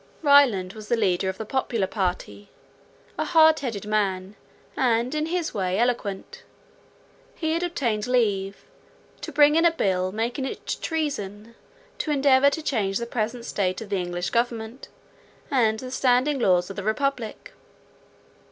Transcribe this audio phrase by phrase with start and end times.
[0.23, 2.49] Ryland was the leader of the popular party,
[3.19, 4.35] a hard headed man,
[4.75, 6.41] and in his way eloquent;
[7.35, 8.65] he had obtained leave
[9.21, 11.53] to bring in a bill making it treason
[11.99, 14.87] to endeavour to change the present state of the English government
[15.51, 17.51] and the standing laws of the republic.